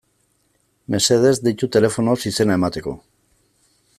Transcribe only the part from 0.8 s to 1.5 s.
Mesedez,